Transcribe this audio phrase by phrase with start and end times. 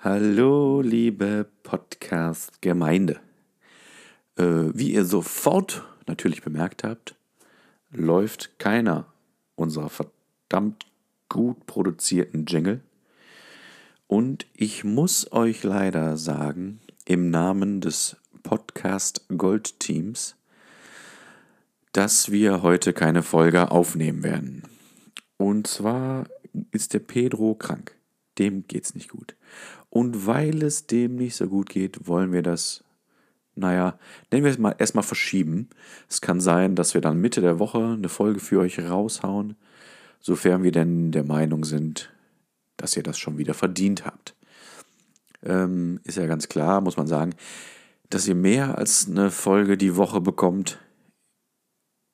[0.00, 3.18] Hallo, liebe Podcast-Gemeinde.
[4.36, 7.16] Äh, wie ihr sofort natürlich bemerkt habt,
[7.90, 9.06] läuft keiner
[9.54, 10.84] unserer verdammt
[11.30, 12.82] gut produzierten Jingle.
[14.06, 20.36] Und ich muss euch leider sagen, im Namen des Podcast Gold Teams,
[21.92, 24.62] dass wir heute keine Folge aufnehmen werden.
[25.38, 26.26] Und zwar
[26.70, 27.96] ist der Pedro krank.
[28.38, 29.34] Dem geht's nicht gut.
[29.96, 32.84] Und weil es dem nicht so gut geht, wollen wir das,
[33.54, 33.98] naja,
[34.30, 35.70] nennen wir es mal erstmal verschieben.
[36.06, 39.56] Es kann sein, dass wir dann Mitte der Woche eine Folge für euch raushauen,
[40.20, 42.12] sofern wir denn der Meinung sind,
[42.76, 44.34] dass ihr das schon wieder verdient habt.
[45.42, 47.32] Ähm, ist ja ganz klar, muss man sagen,
[48.10, 50.78] dass ihr mehr als eine Folge die Woche bekommt,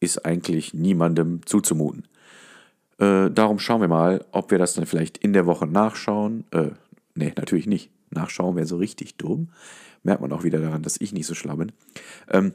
[0.00, 2.08] ist eigentlich niemandem zuzumuten.
[2.96, 6.44] Äh, darum schauen wir mal, ob wir das dann vielleicht in der Woche nachschauen.
[6.52, 6.70] Äh,
[7.16, 7.90] nee, natürlich nicht.
[8.10, 9.50] Nachschauen wäre so richtig dumm.
[10.02, 11.72] Merkt man auch wieder daran, dass ich nicht so schlau bin.
[12.30, 12.54] Ähm,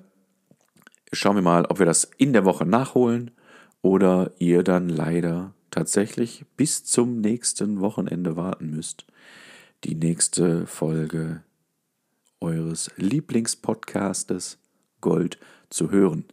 [1.11, 3.31] schauen wir mal, ob wir das in der Woche nachholen
[3.81, 9.05] oder ihr dann leider tatsächlich bis zum nächsten Wochenende warten müsst,
[9.83, 11.43] die nächste Folge
[12.39, 14.57] eures Lieblingspodcastes
[15.01, 15.37] Gold
[15.69, 16.25] zu hören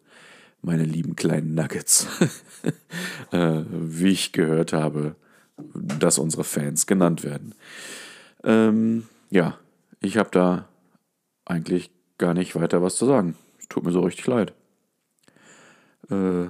[0.62, 2.06] meine lieben kleinen Nuggets,
[3.33, 5.17] äh, wie ich gehört habe,
[5.75, 7.55] dass unsere Fans genannt werden.
[8.44, 9.58] Ähm, ja,
[10.00, 10.69] ich habe da
[11.44, 13.36] eigentlich gar nicht weiter was zu sagen.
[13.69, 14.53] Tut mir so richtig leid.
[16.11, 16.48] Äh,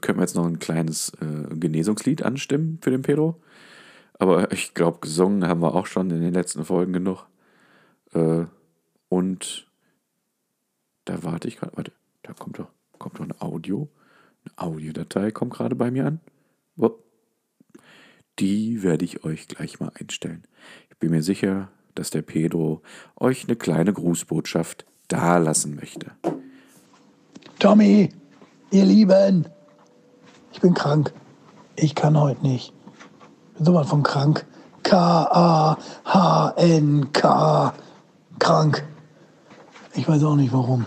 [0.00, 3.40] können wir jetzt noch ein kleines äh, Genesungslied anstimmen für den Pedro?
[4.18, 7.26] Aber ich glaube, gesungen haben wir auch schon in den letzten Folgen genug.
[8.12, 8.44] Äh,
[9.08, 9.66] und
[11.04, 11.76] da warte ich gerade.
[11.76, 12.68] Warte, da kommt doch
[13.02, 13.88] kommt noch ein Audio.
[14.44, 16.20] Eine Audiodatei kommt gerade bei mir an.
[18.38, 20.44] Die werde ich euch gleich mal einstellen.
[20.90, 22.82] Ich bin mir sicher, dass der Pedro
[23.16, 26.12] euch eine kleine Grußbotschaft dalassen möchte.
[27.58, 28.08] Tommy,
[28.70, 29.46] ihr Lieben,
[30.52, 31.12] ich bin krank.
[31.76, 32.72] Ich kann heute nicht.
[33.56, 34.46] Bin sowas von krank.
[34.82, 35.74] K-A-H-N-K.
[38.38, 38.84] Krank.
[39.94, 40.86] Ich weiß auch nicht warum.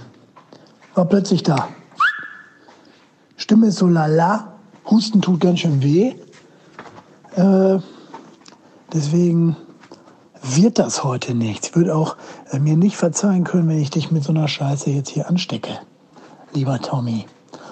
[0.96, 1.70] War plötzlich da.
[3.38, 4.56] Stimme ist so lala,
[4.90, 6.16] Husten tut ganz schön weh.
[7.36, 7.80] Äh,
[8.94, 9.58] deswegen
[10.42, 11.70] wird das heute nichts.
[11.70, 12.16] Ich würde auch
[12.52, 15.80] äh, mir nicht verzeihen können, wenn ich dich mit so einer Scheiße jetzt hier anstecke,
[16.54, 17.26] lieber Tommy.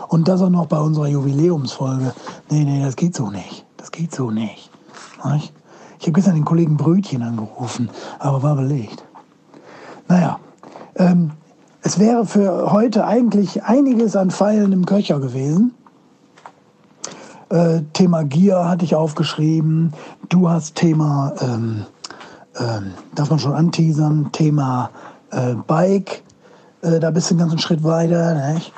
[0.09, 2.13] Und das auch noch bei unserer Jubiläumsfolge.
[2.50, 3.66] Nee, nee, das geht so nicht.
[3.78, 4.69] Das geht so nicht.
[6.00, 9.03] Ich habe gestern den Kollegen Brötchen angerufen, aber war belegt.
[10.07, 10.40] Naja,
[10.95, 11.31] ähm,
[11.81, 15.74] es wäre für heute eigentlich einiges an Pfeilen im Köcher gewesen.
[17.53, 19.94] Äh, Thema Gier hatte ich aufgeschrieben.
[20.28, 21.86] Du hast Thema, ähm,
[22.58, 24.90] ähm, darf man schon anteasern, Thema
[25.30, 26.24] äh, Bike.
[26.81, 28.53] Äh, da bist du einen ganzen Schritt weiter.
[28.53, 28.74] Nicht?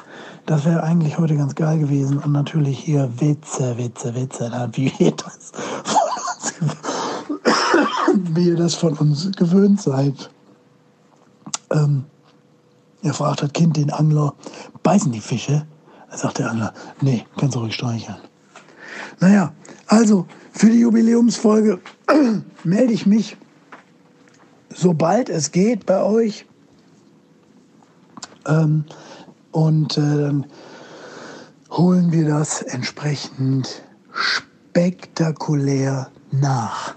[0.45, 2.17] Das wäre eigentlich heute ganz geil gewesen.
[2.17, 4.51] Und natürlich hier Witze, Witze, Witze.
[4.73, 5.79] Wie ihr das von
[8.11, 10.29] uns, wie ihr das von uns gewöhnt seid.
[11.71, 12.03] Ähm,
[13.03, 14.33] er fragt das Kind den Angler,
[14.83, 15.65] beißen die Fische?
[16.11, 18.17] Da sagt der Angler, nee, kannst du ruhig streicheln.
[19.19, 19.53] Naja,
[19.87, 21.79] also für die Jubiläumsfolge
[22.63, 23.37] melde ich mich,
[24.69, 26.45] sobald es geht bei euch.
[28.47, 28.85] Ähm,
[29.51, 30.45] und äh, dann
[31.71, 36.95] holen wir das entsprechend spektakulär nach.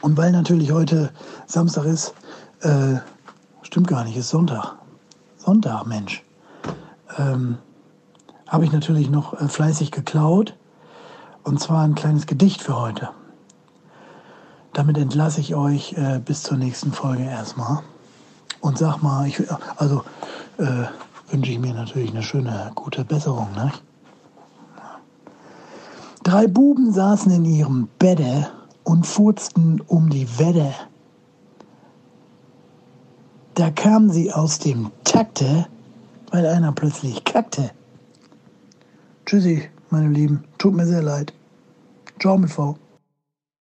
[0.00, 1.10] Und weil natürlich heute
[1.46, 2.14] Samstag ist,
[2.60, 2.98] äh,
[3.74, 4.76] Stimmt gar nicht, ist Sonntag.
[5.36, 6.22] Sonntag, Mensch.
[7.18, 7.58] Ähm,
[8.54, 10.54] Habe ich natürlich noch äh, fleißig geklaut.
[11.42, 13.08] Und zwar ein kleines Gedicht für heute.
[14.72, 17.80] Damit entlasse ich euch äh, bis zur nächsten Folge erstmal.
[18.60, 19.42] Und sag mal, ich,
[19.76, 20.04] also
[20.58, 20.84] äh,
[21.32, 23.48] wünsche ich mir natürlich eine schöne, gute Besserung.
[23.56, 23.72] Ne?
[26.22, 28.46] Drei Buben saßen in ihrem Bette
[28.84, 30.72] und furzten um die Wette.
[33.54, 35.66] Da kamen sie aus dem Takte,
[36.30, 37.72] weil einer plötzlich kackte.
[39.26, 40.44] Tschüssi, meine Lieben.
[40.58, 41.32] Tut mir sehr leid.
[42.20, 42.76] Ciao mit V.